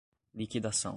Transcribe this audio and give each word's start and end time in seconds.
liquidação 0.33 0.89